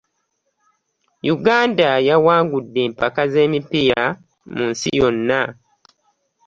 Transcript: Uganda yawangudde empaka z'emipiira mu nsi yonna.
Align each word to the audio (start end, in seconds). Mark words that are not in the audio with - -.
Uganda 1.35 1.89
yawangudde 2.09 2.79
empaka 2.87 3.21
z'emipiira 3.31 4.05
mu 4.53 4.63
nsi 4.71 4.89
yonna. 4.99 5.41